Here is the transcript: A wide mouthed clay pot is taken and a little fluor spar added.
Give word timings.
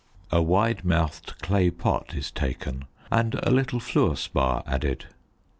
A 0.31 0.41
wide 0.41 0.83
mouthed 0.83 1.39
clay 1.43 1.69
pot 1.69 2.15
is 2.15 2.31
taken 2.31 2.85
and 3.11 3.35
a 3.43 3.51
little 3.51 3.79
fluor 3.79 4.17
spar 4.17 4.63
added. 4.65 5.05